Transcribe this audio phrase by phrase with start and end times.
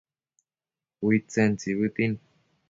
[1.05, 2.13] Uidtsen tsibëtin